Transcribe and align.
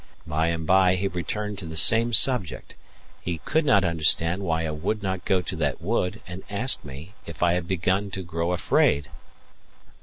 By 0.25 0.47
and 0.47 0.65
by 0.65 0.95
he 0.95 1.07
returned 1.07 1.59
to 1.59 1.67
the 1.67 1.77
same 1.77 2.11
subject: 2.11 2.75
he 3.21 3.37
could 3.45 3.63
not 3.65 3.85
understand 3.85 4.41
why 4.41 4.65
I 4.65 4.71
would 4.71 5.03
not 5.03 5.25
go 5.25 5.43
to 5.43 5.55
that 5.57 5.79
wood, 5.79 6.23
and 6.25 6.41
asked 6.49 6.83
me 6.83 7.13
if 7.27 7.43
I 7.43 7.53
had 7.53 7.67
begun 7.67 8.09
to 8.09 8.23
grow 8.23 8.51
afraid. 8.51 9.11